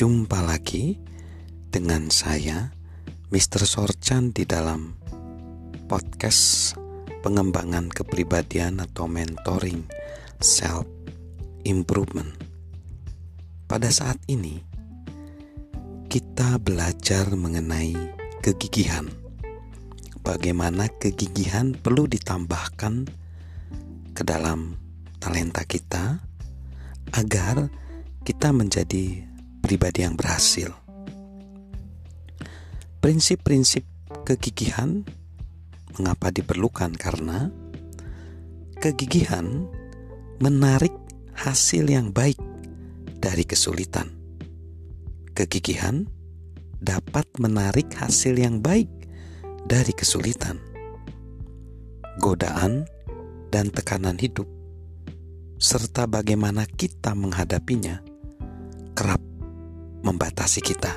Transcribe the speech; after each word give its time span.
Jumpa 0.00 0.40
lagi 0.40 0.96
dengan 1.68 2.08
saya, 2.08 2.72
Mr. 3.28 3.68
Sorchan 3.68 4.32
di 4.32 4.48
dalam 4.48 4.96
podcast 5.92 6.72
pengembangan 7.20 7.92
kepribadian 7.92 8.80
atau 8.80 9.04
mentoring 9.04 9.84
self 10.40 10.88
improvement. 11.68 12.32
Pada 13.68 13.92
saat 13.92 14.16
ini, 14.24 14.64
kita 16.08 16.56
belajar 16.56 17.28
mengenai 17.36 17.92
kegigihan. 18.40 19.04
Bagaimana 20.24 20.88
kegigihan 20.96 21.76
perlu 21.76 22.08
ditambahkan 22.08 23.04
ke 24.16 24.22
dalam 24.24 24.80
talenta 25.20 25.60
kita 25.68 26.24
agar 27.12 27.68
kita 28.24 28.48
menjadi 28.56 29.29
pribadi 29.70 30.02
yang 30.02 30.18
berhasil. 30.18 30.74
Prinsip-prinsip 32.98 33.86
kegigihan 34.26 35.06
mengapa 35.94 36.34
diperlukan 36.34 36.90
karena 36.98 37.54
kegigihan 38.82 39.70
menarik 40.42 40.90
hasil 41.38 41.86
yang 41.86 42.10
baik 42.10 42.42
dari 43.22 43.46
kesulitan. 43.46 44.10
Kegigihan 45.38 46.10
dapat 46.82 47.30
menarik 47.38 47.94
hasil 47.94 48.34
yang 48.42 48.58
baik 48.58 48.90
dari 49.70 49.94
kesulitan. 49.94 50.58
Godaan 52.18 52.90
dan 53.54 53.70
tekanan 53.70 54.18
hidup 54.18 54.50
serta 55.62 56.10
bagaimana 56.10 56.66
kita 56.66 57.14
menghadapinya 57.14 58.02
kerap 58.98 59.29
membatasi 60.10 60.58
kita. 60.58 60.90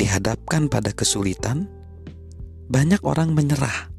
Dihadapkan 0.00 0.72
pada 0.72 0.96
kesulitan, 0.96 1.68
banyak 2.72 3.04
orang 3.04 3.36
menyerah, 3.36 3.92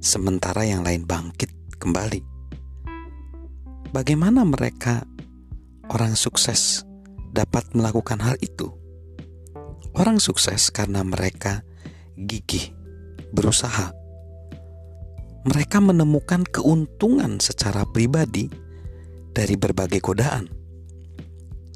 sementara 0.00 0.64
yang 0.64 0.84
lain 0.84 1.04
bangkit 1.04 1.52
kembali. 1.76 2.24
Bagaimana 3.92 4.44
mereka, 4.44 5.04
orang 5.92 6.16
sukses, 6.16 6.84
dapat 7.32 7.68
melakukan 7.76 8.20
hal 8.20 8.36
itu? 8.40 8.72
Orang 9.96 10.20
sukses 10.20 10.68
karena 10.72 11.04
mereka 11.04 11.64
gigih, 12.16 12.72
berusaha. 13.32 13.92
Mereka 15.48 15.80
menemukan 15.80 16.44
keuntungan 16.44 17.40
secara 17.40 17.88
pribadi 17.88 18.52
dari 19.32 19.56
berbagai 19.56 20.02
godaan 20.04 20.57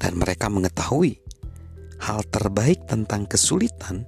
dan 0.03 0.19
mereka 0.19 0.51
mengetahui 0.51 1.23
hal 2.03 2.19
terbaik 2.27 2.83
tentang 2.91 3.23
kesulitan 3.23 4.03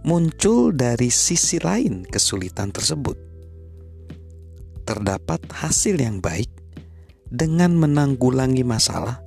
muncul 0.00 0.72
dari 0.72 1.12
sisi 1.12 1.60
lain 1.60 2.08
kesulitan 2.08 2.72
tersebut. 2.72 3.20
Terdapat 4.88 5.44
hasil 5.52 6.00
yang 6.00 6.24
baik 6.24 6.48
dengan 7.28 7.76
menanggulangi 7.76 8.64
masalah 8.64 9.20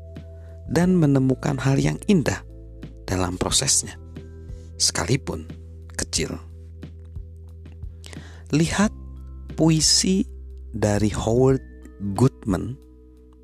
dan 0.66 0.98
menemukan 0.98 1.62
hal 1.62 1.78
yang 1.78 2.02
indah 2.10 2.42
dalam 3.06 3.38
prosesnya, 3.38 3.94
sekalipun 4.82 5.46
kecil. 5.94 6.34
Lihat 8.50 8.90
puisi 9.54 10.26
dari 10.74 11.14
Howard 11.14 11.62
Goodman 12.18 12.80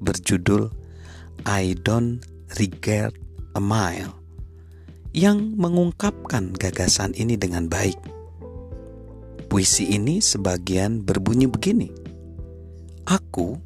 berjudul 0.01 0.71
I 1.45 1.75
Don't 1.83 2.34
Regard 2.55 3.11
a 3.51 3.59
yang 5.11 5.59
mengungkapkan 5.59 6.55
gagasan 6.55 7.11
ini 7.19 7.35
dengan 7.35 7.67
baik. 7.67 7.99
Puisi 9.51 9.91
ini 9.91 10.23
sebagian 10.23 11.03
berbunyi 11.03 11.51
begini. 11.51 11.91
Aku 13.11 13.59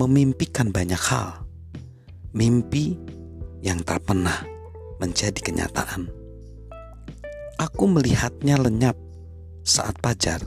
memimpikan 0.00 0.72
banyak 0.72 0.96
hal. 0.96 1.44
Mimpi 2.32 2.96
yang 3.60 3.84
tak 3.84 4.08
pernah 4.08 4.40
menjadi 5.04 5.44
kenyataan. 5.44 6.08
Aku 7.60 7.84
melihatnya 7.92 8.56
lenyap 8.56 8.96
saat 9.68 10.00
pajar. 10.00 10.40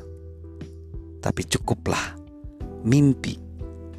Tapi 1.21 1.41
cukuplah 1.45 2.17
mimpi 2.81 3.37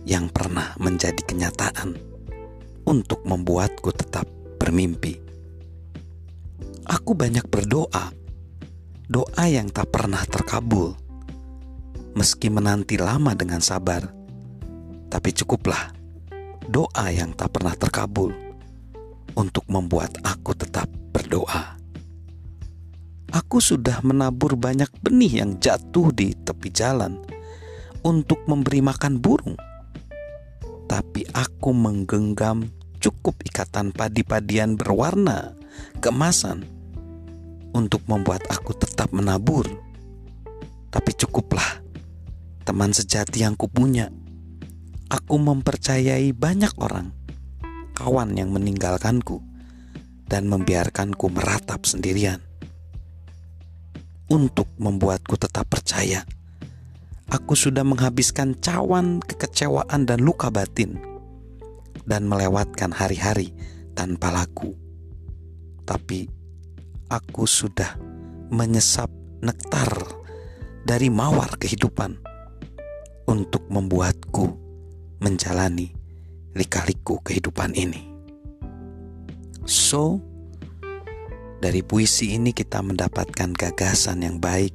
yang 0.02 0.26
pernah 0.34 0.74
menjadi 0.82 1.22
kenyataan 1.22 2.07
untuk 2.88 3.20
membuatku 3.28 3.92
tetap 3.92 4.24
bermimpi. 4.56 5.20
Aku 6.88 7.12
banyak 7.12 7.44
berdoa, 7.44 8.16
doa 9.04 9.44
yang 9.44 9.68
tak 9.68 9.92
pernah 9.92 10.24
terkabul, 10.24 10.96
meski 12.16 12.48
menanti 12.48 12.96
lama 12.96 13.36
dengan 13.36 13.60
sabar. 13.60 14.08
Tapi 15.12 15.30
cukuplah 15.36 15.92
doa 16.64 17.12
yang 17.12 17.36
tak 17.36 17.60
pernah 17.60 17.76
terkabul 17.76 18.32
untuk 19.36 19.68
membuat 19.68 20.16
aku 20.24 20.56
tetap 20.56 20.88
berdoa. 21.12 21.76
Aku 23.36 23.60
sudah 23.60 24.00
menabur 24.00 24.56
banyak 24.56 24.88
benih 25.04 25.44
yang 25.44 25.60
jatuh 25.60 26.08
di 26.16 26.32
tepi 26.32 26.72
jalan 26.72 27.20
untuk 28.00 28.40
memberi 28.48 28.80
makan 28.80 29.20
burung, 29.20 29.60
tapi 30.88 31.28
aku 31.36 31.76
menggenggam 31.76 32.64
cukup 32.98 33.38
ikatan 33.46 33.94
padi-padian 33.94 34.74
berwarna 34.74 35.54
keemasan 36.02 36.66
untuk 37.70 38.02
membuat 38.10 38.42
aku 38.50 38.74
tetap 38.74 39.14
menabur. 39.14 39.66
Tapi 40.90 41.10
cukuplah 41.14 41.82
teman 42.66 42.90
sejati 42.90 43.46
yang 43.46 43.54
kupunya. 43.54 44.10
Aku 45.08 45.40
mempercayai 45.40 46.36
banyak 46.36 46.74
orang, 46.76 47.16
kawan 47.96 48.36
yang 48.36 48.52
meninggalkanku 48.52 49.40
dan 50.28 50.44
membiarkanku 50.52 51.32
meratap 51.32 51.88
sendirian. 51.88 52.44
Untuk 54.28 54.68
membuatku 54.76 55.40
tetap 55.40 55.64
percaya, 55.72 56.28
aku 57.32 57.56
sudah 57.56 57.80
menghabiskan 57.88 58.52
cawan 58.60 59.24
kekecewaan 59.24 60.04
dan 60.04 60.20
luka 60.20 60.52
batin 60.52 61.17
dan 62.08 62.24
melewatkan 62.24 62.88
hari-hari 62.88 63.52
tanpa 63.92 64.32
laku. 64.32 64.72
Tapi 65.84 66.24
aku 67.12 67.44
sudah 67.44 68.00
menyesap 68.48 69.12
nektar 69.44 69.92
dari 70.88 71.12
mawar 71.12 71.60
kehidupan 71.60 72.16
untuk 73.28 73.68
membuatku 73.68 74.56
menjalani 75.20 75.92
lika-liku 76.56 77.20
kehidupan 77.20 77.76
ini. 77.76 78.08
So, 79.68 80.24
dari 81.60 81.84
puisi 81.84 82.32
ini 82.40 82.56
kita 82.56 82.80
mendapatkan 82.80 83.52
gagasan 83.52 84.24
yang 84.24 84.40
baik, 84.40 84.72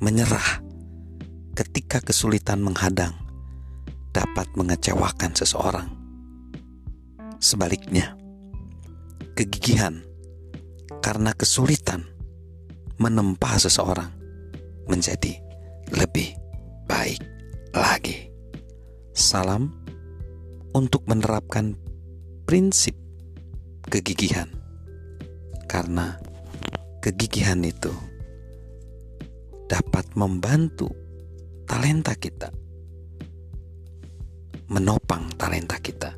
menyerah 0.00 0.64
ketika 1.52 2.00
kesulitan 2.00 2.64
menghadang, 2.64 3.12
dapat 4.10 4.50
mengecewakan 4.58 5.32
seseorang. 5.34 5.88
Sebaliknya, 7.40 8.18
kegigihan 9.38 10.02
karena 11.00 11.32
kesulitan 11.32 12.04
menempa 13.00 13.56
seseorang 13.56 14.12
menjadi 14.90 15.40
lebih 15.94 16.36
baik 16.84 17.22
lagi. 17.72 18.28
Salam 19.14 19.72
untuk 20.76 21.06
menerapkan 21.06 21.74
prinsip 22.44 22.94
kegigihan, 23.88 24.50
karena 25.70 26.18
kegigihan 27.00 27.62
itu 27.62 27.90
dapat 29.70 30.04
membantu 30.18 30.90
talenta 31.64 32.14
kita 32.18 32.50
menopang 34.70 35.34
talenta 35.34 35.82
kita. 35.82 36.14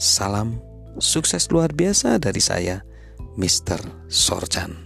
Salam 0.00 0.56
sukses 0.96 1.52
luar 1.52 1.76
biasa 1.76 2.16
dari 2.16 2.40
saya, 2.40 2.80
Mr. 3.36 4.08
Sorjan. 4.08 4.85